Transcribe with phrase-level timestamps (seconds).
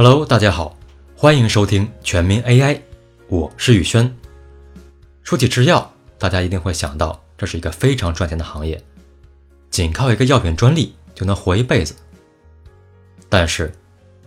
[0.00, 0.76] Hello，大家好，
[1.16, 2.80] 欢迎收听全民 AI，
[3.26, 4.16] 我是宇轩。
[5.24, 8.80] 说起制药，大家一定会想到这是一个非常赚钱的行业，
[9.70, 11.96] 仅靠一个药品专利就能活一辈子。
[13.28, 13.74] 但是，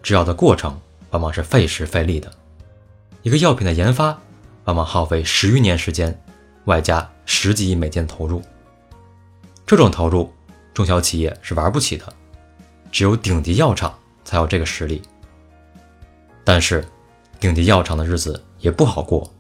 [0.04, 0.78] 制药的过程
[1.12, 2.30] 往往是费时费力的，
[3.22, 4.08] 一个药品的研发
[4.66, 6.22] 往往耗费十余年时间，
[6.66, 8.42] 外加十几亿美金投入。
[9.66, 10.34] 这种投入，
[10.74, 12.14] 中小企业是玩不起的，
[12.92, 15.02] 只有顶级药厂才有这个实力。
[16.54, 16.84] 但是，
[17.40, 19.32] 顶级药厂的日子也不好过。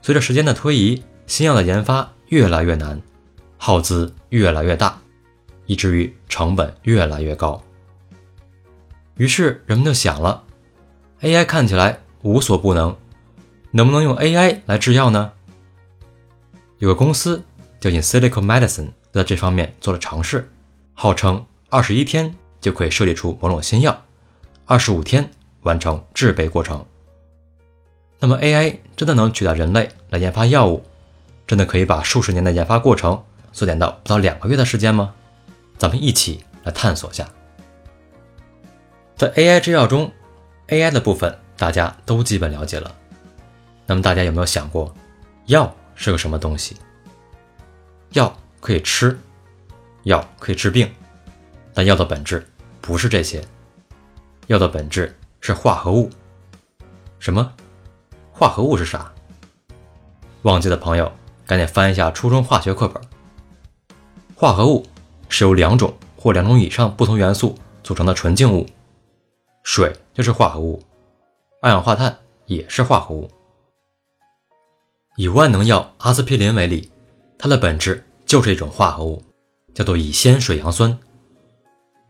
[0.00, 2.98] 随着时间的推移，新药的研发越来越难，
[3.58, 4.98] 耗资越来越大，
[5.66, 7.62] 以至于成本越来越高。
[9.18, 10.44] 于是人们就想了
[11.20, 12.96] ：AI 看起来无所不能，
[13.72, 15.30] 能不能用 AI 来制药呢？
[16.78, 17.44] 有个公司
[17.78, 20.50] 叫 Insilico Medicine，在这方面做了尝试，
[20.94, 24.02] 号称二十一天就可以设计出某种新药，
[24.64, 25.30] 二十五天。
[25.64, 26.82] 完成制备过程。
[28.20, 30.82] 那么，AI 真的能取代人类来研发药物？
[31.46, 35.12] 真的可以把数十年的研发过程缩减到不到两个月的时间吗？
[35.76, 37.28] 咱们一起来探索下。
[39.16, 40.10] 在 AI 制药中
[40.68, 42.94] ，AI 的部分大家都基本了解了。
[43.84, 44.94] 那么，大家有没有想过，
[45.46, 46.76] 药是个什么东西？
[48.12, 49.18] 药可以吃，
[50.04, 50.90] 药可以治病，
[51.74, 52.46] 但药的本质
[52.80, 53.44] 不是这些。
[54.46, 55.14] 药的本质。
[55.46, 56.08] 是化合物，
[57.18, 57.52] 什么？
[58.32, 59.12] 化合物是啥？
[60.40, 61.12] 忘记的朋友
[61.44, 63.02] 赶紧翻一下初中化学课本。
[64.34, 64.86] 化合物
[65.28, 68.66] 是由两种或两种以上不同元素组成的纯净物，
[69.62, 70.82] 水就是化合物，
[71.60, 73.30] 二氧化碳也是化合物。
[75.18, 76.90] 以万能药阿司匹林为例，
[77.38, 79.22] 它的本质就是一种化合物，
[79.74, 80.98] 叫做乙酰水杨酸。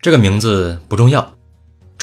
[0.01, 1.34] 这个名字不重要。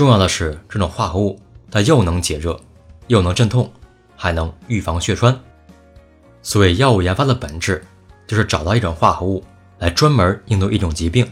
[0.02, 2.60] 重要的是，这种化合物它又能解热，
[3.06, 3.72] 又能镇痛，
[4.16, 5.40] 还能预防血栓。
[6.42, 7.86] 所以，药物研发的本质
[8.26, 9.44] 就是找到一种化合物
[9.78, 11.32] 来专门应对一种疾病。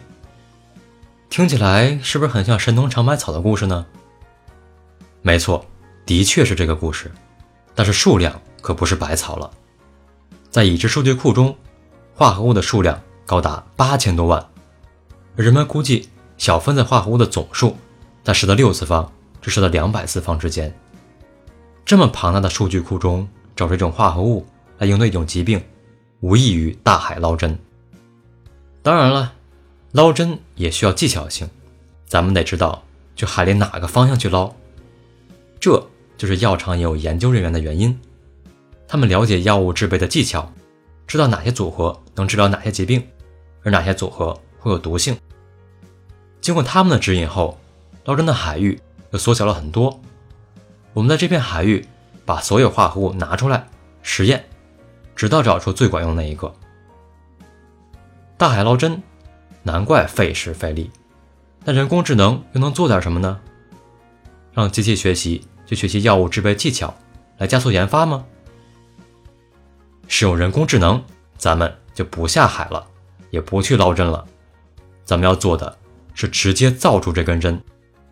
[1.31, 3.83] 听起来是不是很像神农尝百草的故事呢？
[5.23, 5.65] 没错，
[6.05, 7.11] 的确是这个故事，
[7.73, 9.49] 但是数量可不是百草了。
[10.51, 11.57] 在已知数据库中，
[12.13, 14.47] 化合物的数量高达八千多万，
[15.35, 16.07] 人们估计
[16.37, 17.75] 小分子化合物的总数。
[18.29, 20.71] 在十的六次方至十的两百次方之间，
[21.83, 24.45] 这么庞大的数据库中找出一种化合物
[24.77, 25.59] 来应对一种疾病，
[26.19, 27.57] 无异于大海捞针。
[28.83, 29.33] 当然了，
[29.93, 31.49] 捞针也需要技巧性，
[32.05, 32.83] 咱们得知道
[33.15, 34.53] 去海里哪个方向去捞。
[35.59, 35.83] 这
[36.15, 37.99] 就是药厂也有研究人员的原因，
[38.87, 40.53] 他们了解药物制备的技巧，
[41.07, 43.03] 知道哪些组合能治疗哪些疾病，
[43.63, 45.17] 而哪些组合会有毒性。
[46.39, 47.59] 经过他们的指引后。
[48.09, 48.81] 捞针的海域
[49.11, 50.01] 又缩小了很多。
[50.93, 51.85] 我们在这片海域
[52.25, 53.67] 把所有化合物拿出来
[54.01, 54.49] 实验，
[55.15, 56.51] 直到找出最管用的那一个。
[58.35, 59.03] 大海捞针，
[59.61, 60.89] 难怪费时费力。
[61.63, 63.39] 那人工智能又能做点什么呢？
[64.53, 66.91] 让机器学习去学习药物制备技巧，
[67.37, 68.25] 来加速研发吗？
[70.07, 70.99] 使用人工智能，
[71.37, 72.87] 咱们就不下海了，
[73.29, 74.25] 也不去捞针了。
[75.05, 75.77] 咱们要做的
[76.15, 77.61] 是直接造出这根针。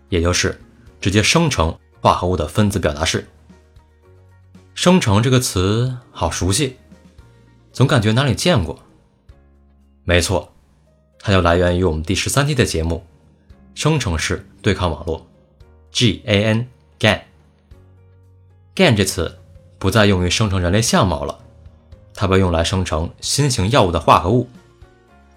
[0.09, 0.59] 也就是
[0.99, 3.27] 直接生成化合物的分子表达式。
[4.73, 6.77] 生成这个词好熟悉，
[7.73, 8.77] 总感觉哪里见过。
[10.03, 10.53] 没错，
[11.19, 13.05] 它就来源于我们第十三期的节目——
[13.75, 15.27] 生成式对抗网络
[15.91, 16.67] （GAN）。
[16.99, 17.21] GAN。
[18.75, 19.37] GAN 这词
[19.79, 21.39] 不再用于生成人类相貌了，
[22.13, 24.47] 它被用来生成新型药物的化合物。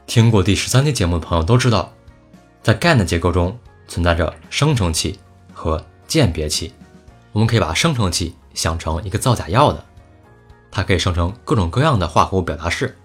[0.07, 1.93] 听过第十三期节目的朋友都知道，
[2.63, 3.59] 在 GAN 的结构中。
[3.91, 5.19] 存在着生成器
[5.53, 6.73] 和鉴别器，
[7.33, 9.85] 我们可以把生成器想成一个造假药的，
[10.71, 12.97] 它可以生成各种各样的化合物表达式，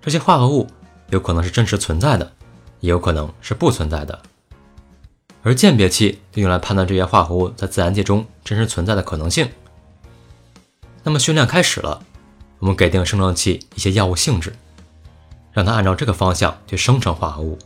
[0.00, 0.66] 这些化合物
[1.10, 2.32] 有可能是真实存在的，
[2.80, 4.20] 也有可能是不存在的。
[5.44, 9.48] 而鉴别器就用来判断这些化合物在自然界中真实存在的可能性。
[11.04, 12.02] 那么训练开始了，
[12.58, 14.52] 我们给定生成器一些药物性质，
[15.52, 17.56] 让它按照这个方向去生成化合物。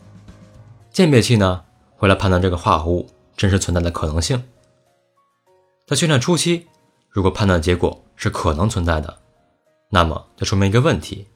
[0.92, 1.62] 鉴别器呢？
[1.96, 4.42] 会来判断这个化合物真实存在的可能性。
[5.86, 6.66] 在训练初期，
[7.10, 9.18] 如果判断结果是可能存在的，
[9.88, 11.26] 那么就说明一个问题：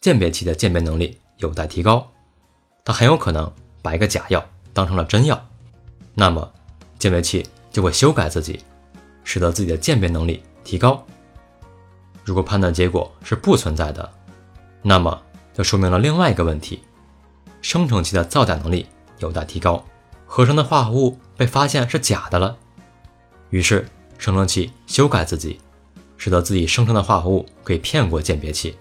[0.00, 2.10] 鉴别器的鉴别能力有待提高。
[2.84, 3.52] 它很有可能
[3.82, 5.44] 把一个假药当成了真药，
[6.14, 6.50] 那么
[6.98, 8.60] 鉴别器就会修改自己，
[9.24, 11.04] 使得自己的鉴别能力提高。
[12.24, 14.08] 如果判断结果是不存在的，
[14.82, 15.20] 那么
[15.52, 16.82] 就说明了另外一个问题：
[17.60, 18.86] 生成器的造假能力
[19.20, 19.84] 有待提高。
[20.26, 22.56] 合成的化合物被发现是假的了，
[23.50, 23.88] 于是
[24.18, 25.60] 生成器修改自己，
[26.16, 28.76] 使得自己生成的化合物可以骗过鉴别器。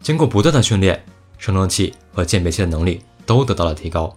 [0.00, 1.04] 经过不断的训练，
[1.38, 4.16] 生成器和鉴别器的能力都得到了提高。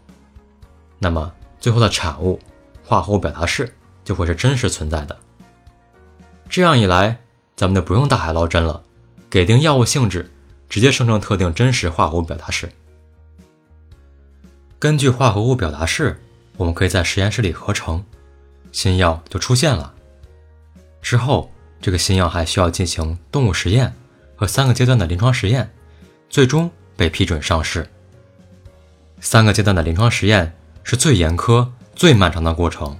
[0.97, 2.39] 那么最后的产物
[2.83, 3.71] 化合物表达式
[4.03, 5.15] 就会是真实存在的。
[6.49, 7.19] 这样一来，
[7.55, 8.81] 咱们就不用大海捞针了，
[9.29, 10.31] 给定药物性质，
[10.69, 12.71] 直接生成特定真实化合物表达式。
[14.83, 16.19] 根据化合物表达式，
[16.57, 18.03] 我们可以在实验室里合成，
[18.73, 19.93] 新药就出现了。
[21.01, 21.49] 之后，
[21.79, 23.93] 这个新药还需要进行动物实验
[24.35, 25.73] 和三个阶段的临床实验，
[26.29, 27.89] 最终被批准上市。
[29.21, 30.53] 三个阶段的临床实验
[30.83, 31.65] 是最严苛、
[31.95, 32.99] 最漫长的过程，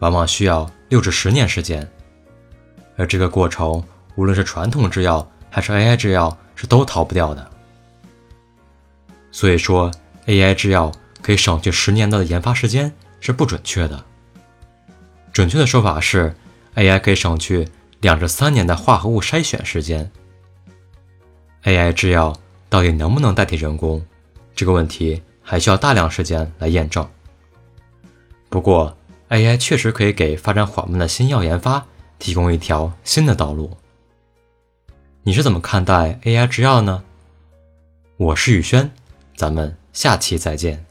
[0.00, 1.88] 往往需要六至十年时间。
[2.96, 3.80] 而这个过程，
[4.16, 7.48] 无论是传统制药还是 AI 制药，是都逃不掉的。
[9.30, 9.88] 所以说
[10.26, 10.92] ，AI 制药
[11.22, 14.04] 可以省去十年的研发时间是不准确的。
[15.32, 16.34] 准确的说法是
[16.74, 17.68] ，AI 可以省去
[18.00, 20.10] 两至三年的化合物筛选时间。
[21.64, 22.36] AI 制药
[22.68, 24.04] 到底能不能代替人工？
[24.54, 27.08] 这个问题还需要大量时间来验证。
[28.48, 28.96] 不过
[29.28, 31.86] ，AI 确实可以给发展缓慢的新药研发。
[32.18, 33.76] 提供一条新的道路。
[35.22, 37.04] 你是怎么看待 AI 制药呢？
[38.16, 38.90] 我是宇轩，
[39.36, 40.84] 咱们下期再见。